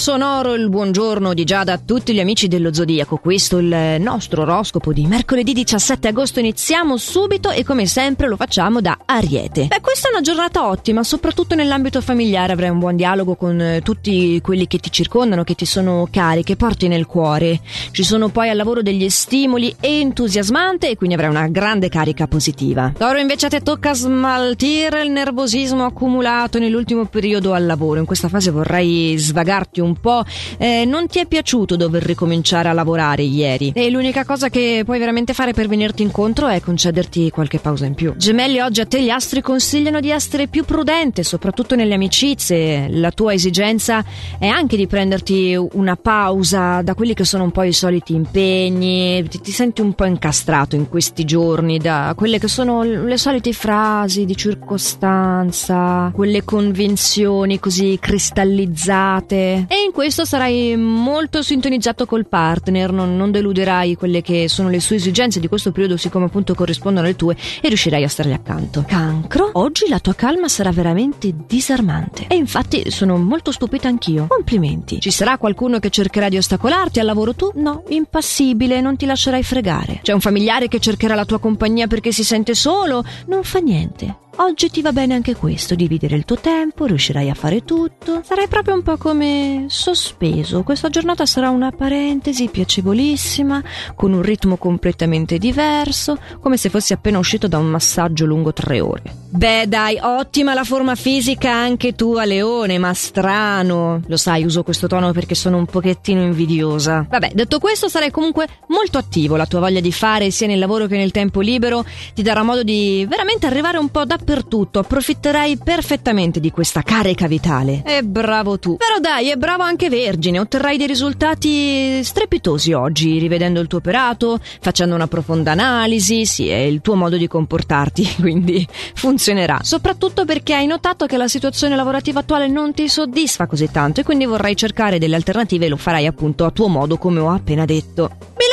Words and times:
sonoro 0.00 0.54
il 0.54 0.70
buongiorno 0.70 1.34
di 1.34 1.44
Giada 1.44 1.74
a 1.74 1.78
tutti 1.78 2.14
gli 2.14 2.20
amici 2.20 2.48
dello 2.48 2.72
Zodiaco. 2.72 3.18
Questo 3.18 3.58
è 3.58 3.60
il 3.60 4.00
nostro 4.00 4.42
oroscopo 4.42 4.94
di 4.94 5.06
mercoledì 5.06 5.52
17 5.52 6.08
agosto. 6.08 6.40
Iniziamo 6.40 6.96
subito 6.96 7.50
e 7.50 7.62
come 7.64 7.84
sempre 7.84 8.26
lo 8.26 8.36
facciamo 8.36 8.80
da 8.80 8.96
Ariete. 9.04 9.66
Beh, 9.66 9.80
questa 9.82 10.08
è 10.08 10.10
una 10.10 10.22
giornata 10.22 10.66
ottima, 10.66 11.04
soprattutto 11.04 11.54
nell'ambito 11.54 12.00
familiare. 12.00 12.54
Avrai 12.54 12.70
un 12.70 12.78
buon 12.78 12.96
dialogo 12.96 13.34
con 13.36 13.60
eh, 13.60 13.82
tutti 13.82 14.40
quelli 14.40 14.66
che 14.66 14.78
ti 14.78 14.90
circondano, 14.90 15.44
che 15.44 15.54
ti 15.54 15.66
sono 15.66 16.08
cari, 16.10 16.44
che 16.44 16.56
porti 16.56 16.88
nel 16.88 17.04
cuore. 17.04 17.60
Ci 17.90 18.02
sono 18.02 18.30
poi 18.30 18.48
al 18.48 18.56
lavoro 18.56 18.80
degli 18.80 19.10
stimoli 19.10 19.76
entusiasmante 19.78 20.88
e 20.88 20.96
quindi 20.96 21.14
avrai 21.14 21.28
una 21.28 21.48
grande 21.48 21.90
carica 21.90 22.26
positiva. 22.26 22.94
Toro 22.96 23.18
invece 23.18 23.46
a 23.46 23.48
te 23.50 23.60
tocca 23.60 23.92
smaltire 23.92 25.02
il 25.02 25.10
nervosismo 25.10 25.84
accumulato 25.84 26.58
nell'ultimo 26.58 27.04
periodo 27.04 27.52
al 27.52 27.66
lavoro. 27.66 28.00
In 28.00 28.06
questa 28.06 28.28
fase 28.28 28.50
vorrai 28.50 29.14
svagare 29.18 29.48
sfogarti 29.50 29.80
un 29.90 30.00
po'. 30.00 30.24
Eh, 30.58 30.84
non 30.86 31.06
ti 31.06 31.18
è 31.18 31.26
piaciuto 31.26 31.76
dover 31.76 32.02
ricominciare 32.02 32.68
a 32.68 32.72
lavorare 32.72 33.22
ieri 33.22 33.72
e 33.74 33.90
l'unica 33.90 34.24
cosa 34.24 34.48
che 34.48 34.82
puoi 34.84 34.98
veramente 34.98 35.34
fare 35.34 35.52
per 35.52 35.68
venirti 35.68 36.02
incontro 36.02 36.48
è 36.48 36.60
concederti 36.60 37.30
qualche 37.30 37.58
pausa 37.58 37.86
in 37.86 37.94
più. 37.94 38.14
Gemelli, 38.16 38.60
oggi 38.60 38.80
a 38.80 38.86
te 38.86 39.02
gli 39.02 39.10
astri 39.10 39.42
consigliano 39.42 40.00
di 40.00 40.10
essere 40.10 40.46
più 40.46 40.64
prudente, 40.64 41.22
soprattutto 41.22 41.74
nelle 41.74 41.94
amicizie. 41.94 42.88
La 42.90 43.10
tua 43.10 43.32
esigenza 43.32 44.04
è 44.38 44.46
anche 44.46 44.76
di 44.76 44.86
prenderti 44.86 45.56
una 45.72 45.96
pausa 45.96 46.82
da 46.82 46.94
quelli 46.94 47.14
che 47.14 47.24
sono 47.24 47.44
un 47.44 47.50
po' 47.50 47.62
i 47.62 47.72
soliti 47.72 48.14
impegni. 48.14 49.26
Ti, 49.28 49.40
ti 49.40 49.52
senti 49.52 49.80
un 49.80 49.94
po' 49.94 50.04
incastrato 50.04 50.76
in 50.76 50.88
questi 50.88 51.24
giorni 51.24 51.78
da 51.78 52.12
quelle 52.16 52.38
che 52.38 52.48
sono 52.48 52.82
le 52.82 53.16
solite 53.16 53.52
frasi 53.52 54.24
di 54.24 54.36
circostanza, 54.36 56.10
quelle 56.14 56.44
convinzioni 56.44 57.58
così 57.58 57.98
cristallizzate 58.00 59.66
e 59.68 59.79
in 59.84 59.92
questo 59.92 60.24
sarai 60.24 60.76
molto 60.76 61.42
sintonizzato 61.42 62.06
col 62.06 62.26
partner, 62.26 62.92
non, 62.92 63.16
non, 63.16 63.30
deluderai 63.30 63.96
quelle 63.96 64.22
che 64.22 64.48
sono 64.48 64.68
le 64.68 64.80
sue 64.80 64.96
esigenze 64.96 65.40
di 65.40 65.48
questo 65.48 65.72
periodo, 65.72 65.96
siccome 65.96 66.26
appunto 66.26 66.54
corrispondono 66.54 67.06
alle 67.06 67.16
tue, 67.16 67.36
e 67.60 67.68
riuscirai 67.68 68.02
a 68.02 68.08
stargli 68.08 68.32
accanto. 68.32 68.84
Cancro, 68.86 69.50
oggi 69.54 69.88
la 69.88 69.98
tua 69.98 70.14
calma 70.14 70.48
sarà 70.48 70.70
veramente 70.70 71.32
disarmante. 71.46 72.26
E 72.28 72.34
infatti 72.34 72.90
sono 72.90 73.16
molto 73.16 73.52
stupita 73.52 73.88
anch'io. 73.88 74.26
Complimenti. 74.28 75.00
Ci 75.00 75.10
sarà 75.10 75.38
qualcuno 75.38 75.78
che 75.78 75.90
cercherà 75.90 76.28
di 76.28 76.36
ostacolarti 76.36 77.00
al 77.00 77.06
lavoro 77.06 77.34
tu? 77.34 77.50
No, 77.54 77.84
impassibile, 77.88 78.80
non 78.80 78.96
ti 78.96 79.06
lascerai 79.06 79.42
fregare. 79.42 80.00
C'è 80.02 80.12
un 80.12 80.20
familiare 80.20 80.68
che 80.68 80.80
cercherà 80.80 81.14
la 81.14 81.24
tua 81.24 81.38
compagnia 81.38 81.86
perché 81.86 82.12
si 82.12 82.24
sente 82.24 82.54
solo? 82.54 83.04
Non 83.26 83.42
fa 83.42 83.58
niente. 83.58 84.28
Oggi 84.36 84.70
ti 84.70 84.80
va 84.80 84.92
bene 84.92 85.14
anche 85.14 85.34
questo, 85.34 85.74
dividere 85.74 86.16
il 86.16 86.24
tuo 86.24 86.36
tempo, 86.36 86.86
riuscirai 86.86 87.28
a 87.28 87.34
fare 87.34 87.64
tutto. 87.64 88.22
Sarai 88.24 88.48
proprio 88.48 88.74
un 88.74 88.82
po' 88.82 88.96
come 88.96 89.66
sospeso. 89.68 90.62
Questa 90.62 90.88
giornata 90.88 91.26
sarà 91.26 91.50
una 91.50 91.72
parentesi 91.72 92.48
piacevolissima, 92.48 93.62
con 93.94 94.12
un 94.12 94.22
ritmo 94.22 94.56
completamente 94.56 95.36
diverso, 95.36 96.16
come 96.40 96.56
se 96.56 96.70
fossi 96.70 96.92
appena 96.92 97.18
uscito 97.18 97.48
da 97.48 97.58
un 97.58 97.66
massaggio 97.66 98.24
lungo 98.24 98.52
tre 98.52 98.80
ore. 98.80 99.02
Beh, 99.30 99.68
dai, 99.68 99.98
ottima 100.00 100.54
la 100.54 100.64
forma 100.64 100.94
fisica 100.94 101.52
anche 101.52 101.94
tu 101.94 102.14
a 102.14 102.24
Leone, 102.24 102.78
ma 102.78 102.94
strano. 102.94 104.00
Lo 104.06 104.16
sai, 104.16 104.44
uso 104.44 104.62
questo 104.62 104.86
tono 104.86 105.12
perché 105.12 105.34
sono 105.34 105.58
un 105.58 105.66
pochettino 105.66 106.22
invidiosa. 106.22 107.06
Vabbè, 107.08 107.32
detto 107.34 107.58
questo, 107.58 107.88
sarai 107.88 108.10
comunque 108.10 108.48
molto 108.68 108.96
attivo. 108.96 109.36
La 109.36 109.46
tua 109.46 109.60
voglia 109.60 109.80
di 109.80 109.92
fare, 109.92 110.30
sia 110.30 110.46
nel 110.46 110.58
lavoro 110.58 110.86
che 110.86 110.96
nel 110.96 111.10
tempo 111.10 111.40
libero, 111.40 111.84
ti 112.14 112.22
darà 112.22 112.42
modo 112.42 112.62
di 112.62 113.06
veramente 113.08 113.46
arrivare 113.46 113.76
un 113.76 113.90
po' 113.90 114.04
dappertutto 114.04 114.19
dappertutto, 114.20 114.78
approfitterai 114.78 115.56
perfettamente 115.56 116.40
di 116.40 116.50
questa 116.50 116.82
carica 116.82 117.26
vitale. 117.26 117.82
E 117.84 118.02
bravo 118.02 118.58
tu. 118.58 118.76
Però 118.76 118.98
dai, 119.00 119.30
è 119.30 119.36
bravo 119.36 119.62
anche 119.62 119.88
Vergine, 119.88 120.38
otterrai 120.38 120.76
dei 120.76 120.86
risultati 120.86 122.04
strepitosi 122.04 122.72
oggi, 122.72 123.18
rivedendo 123.18 123.60
il 123.60 123.66
tuo 123.66 123.78
operato, 123.78 124.38
facendo 124.60 124.94
una 124.94 125.06
profonda 125.06 125.52
analisi, 125.52 126.26
sì, 126.26 126.48
è 126.48 126.56
il 126.56 126.80
tuo 126.82 126.94
modo 126.94 127.16
di 127.16 127.26
comportarti, 127.26 128.16
quindi 128.20 128.66
funzionerà. 128.94 129.60
Soprattutto 129.62 130.24
perché 130.24 130.54
hai 130.54 130.66
notato 130.66 131.06
che 131.06 131.16
la 131.16 131.28
situazione 131.28 131.74
lavorativa 131.74 132.20
attuale 132.20 132.46
non 132.46 132.74
ti 132.74 132.88
soddisfa 132.88 133.46
così 133.46 133.70
tanto 133.70 134.00
e 134.00 134.04
quindi 134.04 134.26
vorrai 134.26 134.54
cercare 134.54 134.98
delle 134.98 135.16
alternative 135.16 135.66
e 135.66 135.68
lo 135.68 135.76
farai 135.76 136.06
appunto 136.06 136.44
a 136.44 136.50
tuo 136.50 136.68
modo 136.68 136.98
come 136.98 137.20
ho 137.20 137.30
appena 137.30 137.64
detto. 137.64 138.10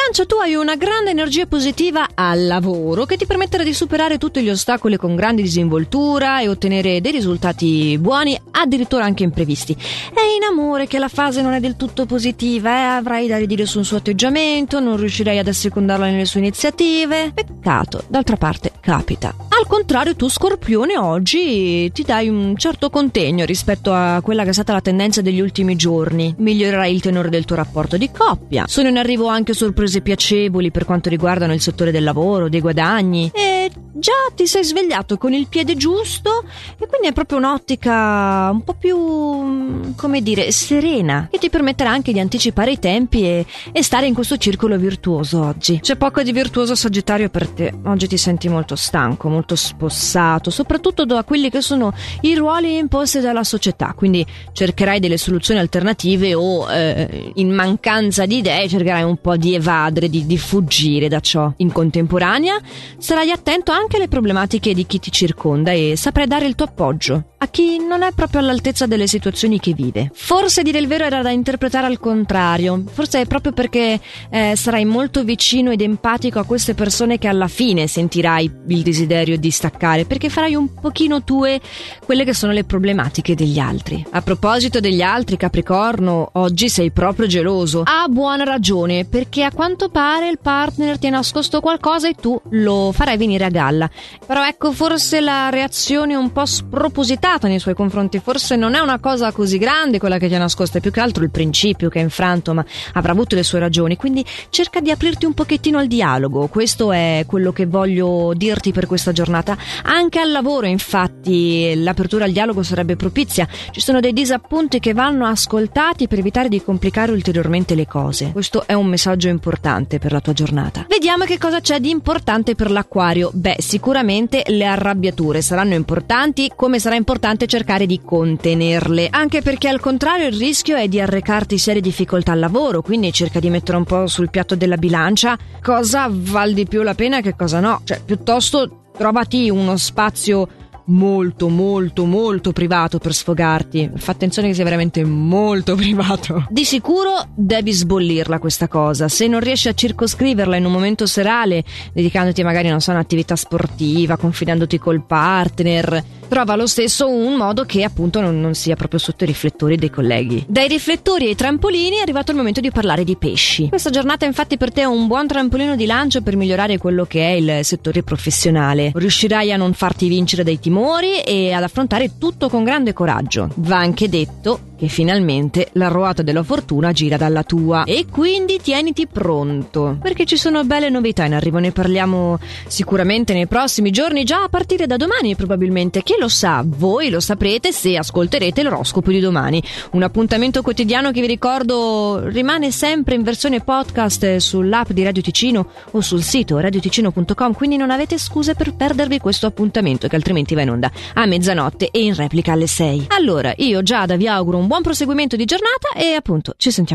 Bilancia, 0.08 0.26
tu 0.26 0.38
hai 0.38 0.56
una 0.56 0.78
grande 0.78 1.10
energia 1.10 1.48
positiva 1.48 2.08
al 2.14 2.48
lavoro 2.48 3.04
che 3.04 3.18
ti 3.18 3.26
permetterà 3.26 3.64
di 3.66 3.74
superare 3.74 4.18
tutti 4.18 4.42
gli 4.42 4.50
ostacoli 4.50 4.96
con 4.96 5.16
grande 5.16 5.42
disinvoltura 5.42 6.40
e 6.40 6.48
ottenere 6.48 7.02
dei 7.02 7.12
risultati 7.12 7.98
buoni, 8.00 8.40
addirittura 8.52 9.04
anche 9.04 9.24
imprevisti. 9.24 9.74
È 9.74 10.22
in 10.22 10.44
amore 10.50 10.88
che 10.88 10.98
la 10.98 11.10
fase 11.10 11.42
non 11.42 11.52
è 11.52 11.60
del 11.60 11.76
tutto 11.76 12.06
positiva, 12.06 12.70
eh? 12.70 12.84
avrai 12.96 13.28
da 13.28 13.38
ridire 13.38 13.66
su 13.66 13.80
un 13.80 13.84
suo 13.84 13.98
atteggiamento, 13.98 14.80
non 14.80 14.96
riuscirai 14.96 15.40
ad 15.40 15.48
assecondarla 15.50 16.06
nelle 16.06 16.24
sue 16.24 16.40
iniziative. 16.40 17.34
Peccato, 17.34 18.06
d'altra 18.08 18.38
parte 18.38 18.72
capita. 18.80 19.47
Al 19.60 19.66
contrario, 19.66 20.16
tu 20.16 20.30
Scorpione 20.30 21.00
oggi 21.00 21.92
ti 21.92 22.04
dai 22.04 22.30
un 22.30 22.56
certo 22.58 22.92
contegno 22.92 23.44
rispetto 23.44 23.92
a 23.92 24.22
quella 24.22 24.44
che 24.44 24.52
è 24.52 24.54
stata 24.54 24.72
la 24.72 24.82
tendenza 24.82 25.24
degli 25.24 25.40
ultimi 25.40 25.76
giorni. 25.76 26.36
Migliorerai 26.38 26.94
il 26.94 27.02
tenore 27.02 27.30
del 27.30 27.44
tuo 27.44 27.56
rapporto 27.56 27.98
di 27.98 28.12
coppia. 28.12 28.66
Sono 28.68 28.88
in 28.88 28.98
arrivo 28.98 29.26
anche 29.26 29.56
sorprese 29.56 30.02
piacevoli 30.02 30.70
per 30.70 30.86
quanto 30.86 31.10
riguardano 31.10 31.54
il 31.54 31.62
settore 31.62 31.90
del 31.90 32.04
lavoro, 32.04 32.50
dei 32.50 32.62
guadagni 32.62 33.32
e 33.34 33.72
già 34.00 34.12
ti 34.36 34.48
sei 34.48 34.64
svegliato 34.64 35.18
con 35.18 35.34
il 35.34 35.48
piede 35.48 35.76
giusto 35.76 36.44
e 36.78 36.88
quindi 36.88 37.08
è 37.08 37.14
proprio 37.14 37.38
un'ottica 37.40 38.50
un 38.52 38.64
po' 38.64 38.74
più, 38.74 39.94
come 39.96 40.22
dire, 40.22 40.52
serena 40.52 41.28
che 41.30 41.38
ti 41.38 41.50
permetterà 41.50 41.90
anche 41.90 42.14
di 42.14 42.20
anticipare 42.20 42.72
i 42.72 42.80
tempi 42.80 43.24
e, 43.24 43.46
e 43.72 43.84
stare 43.84 44.06
in 44.08 44.14
questo 44.14 44.38
circolo 44.38 44.78
virtuoso 44.78 45.44
oggi. 45.44 45.80
C'è 45.80 45.96
poco 45.96 46.22
di 46.24 46.32
virtuoso 46.32 46.76
Sagittario 46.76 47.30
per 47.30 47.48
te. 47.50 47.74
Oggi 47.86 48.08
ti 48.08 48.18
senti 48.18 48.50
molto 48.50 48.76
stanco, 48.76 49.30
molto 49.30 49.56
spossato, 49.56 50.50
soprattutto 50.50 51.06
da 51.06 51.24
quelli 51.24 51.50
che 51.50 51.62
sono 51.62 51.94
i 52.22 52.36
ruoli 52.36 52.78
imposti 52.78 53.20
dalla 53.20 53.44
società, 53.44 53.94
quindi 53.96 54.26
cercherai 54.52 55.00
delle 55.00 55.18
soluzioni 55.18 55.60
alternative 55.60 56.36
o 56.36 56.72
eh, 56.72 57.32
in 57.36 57.54
mancanza 57.54 58.26
di 58.26 58.38
idee 58.38 58.68
cercherai 58.68 59.04
un 59.04 59.18
po' 59.18 59.38
di 59.38 59.56
evadere, 59.56 60.10
di, 60.10 60.26
di 60.26 60.38
fuggire 60.38 61.08
da 61.08 61.20
ciò. 61.20 61.52
In 61.58 61.72
contemporanea 61.72 62.60
sarai 62.98 63.32
attento 63.32 63.72
anche 63.72 63.87
alle 63.96 64.10
problematiche 64.10 64.74
di 64.74 64.86
chi 64.86 65.00
ti 65.00 65.12
circonda 65.12 65.72
e 65.72 65.94
saprai 65.96 66.28
dare 66.28 66.46
il 66.46 66.56
tuo 66.56 66.66
appoggio 66.66 67.36
a 67.40 67.48
chi 67.50 67.78
non 67.78 68.02
è 68.02 68.12
proprio 68.14 68.42
all'altezza 68.42 68.88
delle 68.88 69.06
situazioni 69.06 69.60
che 69.60 69.74
vive. 69.74 70.10
Forse 70.12 70.64
dire 70.64 70.80
il 70.80 70.88
vero 70.88 71.06
era 71.06 71.22
da 71.22 71.30
interpretare 71.30 71.86
al 71.86 72.00
contrario, 72.00 72.84
forse 72.92 73.22
è 73.22 73.26
proprio 73.28 73.52
perché 73.52 74.00
eh, 74.32 74.56
sarai 74.56 74.86
molto 74.86 75.24
vicino 75.24 75.70
ed 75.70 75.82
empatico 75.82 76.40
a 76.40 76.46
queste 76.46 76.74
persone 76.74 77.20
che 77.20 77.28
alla 77.28 77.48
fine 77.48 77.86
sentirai 77.86 78.52
il 78.68 78.82
desiderio 78.82 79.38
di 79.38 79.52
staccare, 79.52 80.06
perché 80.06 80.30
farai 80.30 80.56
un 80.56 80.74
pochino 80.74 81.24
tue 81.24 81.62
quelle 82.04 82.24
che 82.24 82.34
sono 82.34 82.54
le 82.54 82.64
problematiche 82.64 83.36
degli 83.36 83.60
altri. 83.60 84.04
A 84.12 84.22
proposito 84.22 84.80
degli 84.80 85.04
altri, 85.04 85.38
Capricorno, 85.38 86.30
oggi 86.34 86.70
sei 86.70 86.90
proprio 86.90 87.28
geloso. 87.28 87.84
Ha 87.86 88.08
buona 88.08 88.46
ragione, 88.46 89.06
perché 89.06 89.44
a 89.44 89.52
quanto 89.52 89.90
pare 89.90 90.28
il 90.28 90.40
partner 90.42 90.98
ti 90.98 91.06
ha 91.06 91.12
nascosto 91.12 91.62
qualcosa 91.62 92.10
e 92.10 92.16
tu 92.16 92.40
lo 92.50 92.92
farai 92.92 93.18
venire 93.18 93.46
a 93.46 93.50
galla. 93.50 93.88
Però 94.26 94.44
ecco, 94.44 94.72
forse 94.72 95.22
la 95.22 95.50
reazione 95.50 96.16
un 96.16 96.32
po' 96.32 96.46
spropositata 96.46 97.26
irritata 97.28 97.48
nei 97.48 97.60
suoi 97.60 97.74
confronti. 97.74 98.20
Forse 98.20 98.56
non 98.56 98.74
è 98.74 98.80
una 98.80 99.00
cosa 99.00 99.32
così 99.32 99.58
grande 99.58 100.00
quella 100.00 100.18
che 100.18 100.28
ti 100.28 100.36
ha 100.36 100.40
nascosto, 100.40 100.78
è 100.78 100.82
più 100.82 100.92
che 100.92 101.02
altro 101.02 101.24
il 101.24 101.30
principio 101.30 101.90
che 101.90 102.00
è 102.00 102.02
infranto, 102.02 102.54
ma 102.54 102.66
avrà 102.94 103.12
avuto 103.12 103.36
le 103.36 103.44
sue 103.44 103.60
ragioni. 103.60 103.98
Quindi 103.98 104.26
cerca 104.50 104.80
di 104.80 104.92
aprirti 104.92 105.26
un 105.26 105.34
pochettino 105.34 105.78
al 105.78 105.88
dialogo. 105.88 106.48
Questo 106.48 106.92
è 106.92 107.26
quello 107.28 107.52
che 107.52 107.66
voglio 107.66 108.34
dirti 108.34 108.72
per 108.72 108.88
questa 108.88 109.12
giornata. 109.12 109.58
Anche 109.84 110.20
al 110.20 110.32
lavoro, 110.32 110.68
infatti, 110.68 111.74
l'apertura 111.76 112.26
al 112.26 112.32
dialogo 112.32 112.64
sarebbe 112.64 112.96
propizia. 112.96 113.48
Ci 113.72 113.82
sono 113.82 114.00
dei 114.00 114.14
disappunti 114.14 114.80
che 114.80 114.94
vanno 114.94 115.26
ascoltati 115.26 116.08
per 116.08 116.20
evitare 116.20 116.48
di 116.48 116.64
complicare 116.64 117.12
ulteriormente 117.12 117.76
le 117.76 117.88
cose. 117.88 118.32
Questo 118.32 118.66
è 118.66 118.74
un 118.74 118.88
messaggio 118.88 119.28
importante 119.28 120.00
per 120.00 120.12
la 120.12 120.22
tua 120.22 120.34
giornata. 120.34 120.86
Vediamo 120.88 121.26
che 121.26 121.38
cosa 121.38 121.60
c'è 121.60 121.80
di 121.80 121.90
importante 121.90 122.56
per 122.56 122.72
l'acquario. 122.72 123.32
Beh, 123.34 123.58
sicuramente 123.60 124.44
le 124.48 124.66
arrabbiature 124.66 125.42
saranno 125.42 125.74
importanti, 125.74 126.52
come 126.56 126.80
sarà 126.80 126.96
importante 126.96 127.17
importante 127.18 127.48
cercare 127.48 127.88
di 127.88 128.00
contenerle, 128.06 129.08
anche 129.10 129.42
perché 129.42 129.70
al 129.70 129.80
contrario 129.80 130.28
il 130.28 130.38
rischio 130.38 130.76
è 130.76 130.88
di 130.88 131.02
arrecarti 131.02 131.58
serie 131.58 131.82
difficoltà 131.82 132.34
al 132.34 132.38
lavoro, 132.40 132.84
quindi 132.84 133.12
cerca 133.12 133.40
di 133.40 133.50
mettere 133.50 133.78
un 133.78 133.86
po' 133.86 134.06
sul 134.06 134.30
piatto 134.30 134.56
della 134.56 134.78
bilancia 134.78 135.36
cosa 135.60 136.08
val 136.12 136.54
di 136.54 136.68
più 136.68 136.84
la 136.84 136.94
pena 136.94 137.18
e 137.18 137.22
che 137.24 137.36
cosa 137.36 137.60
no, 137.60 137.82
cioè 137.86 138.02
piuttosto 138.06 138.84
trovati 138.96 139.50
uno 139.50 139.78
spazio 139.78 140.48
molto 140.88 141.50
molto 141.50 142.06
molto 142.06 142.52
privato 142.52 143.00
per 143.00 143.14
sfogarti. 143.14 143.92
Fa 143.96 144.12
attenzione 144.12 144.50
che 144.50 144.54
sia 144.54 144.64
veramente 144.64 145.04
molto 145.04 145.74
privato. 145.76 146.46
Di 146.50 146.66
sicuro 146.66 147.30
devi 147.34 147.72
sbollirla 147.72 148.40
questa 148.40 148.68
cosa. 148.68 149.08
Se 149.08 149.28
non 149.28 149.40
riesci 149.40 149.68
a 149.68 149.74
circoscriverla 149.74 150.56
in 150.56 150.66
un 150.66 150.72
momento 150.72 151.06
serale, 151.06 151.64
dedicandoti 151.94 152.44
magari 152.44 152.70
non 152.70 152.80
so, 152.80 152.92
a 152.92 152.94
un'attività 152.94 153.36
sportiva, 153.36 154.18
confidandoti 154.18 154.78
col 154.78 155.04
partner, 155.04 156.04
trova 156.28 156.56
lo 156.56 156.68
stesso 156.68 157.10
un 157.10 157.36
modo 157.36 157.66
che 157.66 157.84
appunto 157.84 158.22
non, 158.22 158.40
non 158.40 158.54
sia 158.54 158.76
proprio 158.76 159.00
sotto 159.00 159.24
i 159.24 159.28
riflettori 159.28 159.76
dei 159.78 159.90
colleghi. 159.90 160.46
Dai 160.48 160.68
riflettori 160.68 161.28
ai 161.28 161.36
trampolini 161.36 161.98
è 161.98 162.02
arrivato 162.02 162.32
il 162.32 162.38
momento 162.38 162.62
di 162.62 162.72
parlare 162.72 163.04
di 163.04 163.16
pesci. 163.16 163.70
Questa 163.70 163.90
giornata 163.90 164.26
infatti 164.26 164.58
per 164.58 164.72
te 164.72 164.82
è 164.82 164.86
un 164.86 165.08
buon 165.08 165.28
trampolino 165.28 165.76
di 165.76 165.86
lancio 165.86 166.22
per 166.22 166.36
migliorare 166.36 166.78
quello 166.78 167.06
che 167.06 167.22
è 167.22 167.32
il 167.32 167.66
settore 167.66 168.04
professionale. 168.04 168.92
Riuscirai 168.94 169.52
a 169.52 169.58
non 169.58 169.74
farti 169.74 170.08
vincere 170.08 170.44
dai 170.44 170.60
timori 170.60 171.22
e 171.22 171.52
ad 171.52 171.64
affrontare 171.64 172.18
tutto 172.18 172.50
con 172.50 172.64
grande 172.64 172.94
coraggio. 172.94 173.50
Va 173.56 173.78
anche 173.78 174.10
detto 174.10 174.67
che 174.78 174.88
finalmente 174.88 175.70
la 175.74 175.88
ruota 175.88 176.22
della 176.22 176.44
fortuna 176.44 176.92
gira 176.92 177.18
dalla 177.18 177.44
tua. 177.44 177.84
E 177.84 178.06
quindi 178.10 178.60
tieniti 178.62 179.08
pronto 179.08 179.98
perché 180.02 180.26
ci 180.26 180.38
sono 180.38 180.64
belle 180.64 180.90
novità 180.90 181.26
in 181.26 181.34
arrivo 181.34 181.58
ne 181.58 181.72
parliamo 181.72 182.40
sicuramente 182.68 183.34
nei 183.34 183.48
prossimi 183.48 183.92
giorni 183.92 184.24
già 184.24 184.44
a 184.44 184.50
partire 184.50 184.88
da 184.88 184.98
domani 184.98 185.36
probabilmente. 185.36 186.04
Chi 186.04 186.16
lo 186.20 186.28
sa 186.28 186.64
voi 186.66 187.10
lo 187.10 187.20
saprete 187.20 187.72
se 187.72 187.98
ascolterete 187.98 188.64
l'oroscopo 188.64 189.12
di 189.12 189.20
domani. 189.20 189.62
Un 189.92 190.04
appuntamento 190.04 190.62
quotidiano 190.62 191.12
che 191.12 191.22
vi 191.22 191.28
ricordo 191.28 192.28
rimane 192.28 192.72
sempre 192.72 193.16
in 193.16 193.24
versione 193.24 193.62
podcast 193.62 194.36
sull'app 194.38 194.92
di 194.92 195.04
Radio 195.04 195.22
Ticino 195.22 195.68
o 195.92 196.02
sul 196.02 196.22
sito 196.22 196.60
radioticino.com 196.60 197.54
quindi 197.54 197.78
non 197.78 197.92
avete 197.92 198.18
scuse 198.18 198.54
per 198.54 198.76
perdervi 198.76 199.20
questo 199.20 199.48
appuntamento 199.48 200.08
che 200.08 200.16
altrimenti 200.16 200.54
va 200.54 200.62
in 200.62 200.70
onda 200.70 200.92
a 201.14 201.26
mezzanotte 201.26 201.90
e 201.92 202.02
in 202.02 202.14
replica 202.14 202.52
alle 202.52 202.68
6 202.68 203.08
allora 203.10 203.54
io 203.58 203.82
Giada 203.82 204.16
vi 204.16 204.28
auguro 204.28 204.58
buon 204.68 204.82
proseguimento 204.82 205.36
di 205.36 205.46
giornata 205.46 205.94
e 205.96 206.14
appunto 206.14 206.54
ci 206.58 206.70
sentiamo 206.70 206.86